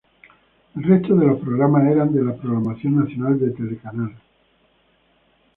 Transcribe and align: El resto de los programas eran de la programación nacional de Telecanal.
El 0.75 0.81
resto 0.83 1.15
de 1.15 1.27
los 1.27 1.39
programas 1.41 1.85
eran 1.91 2.11
de 2.11 2.23
la 2.25 2.35
programación 2.35 2.95
nacional 3.05 3.39
de 3.39 3.51
Telecanal. 3.51 4.15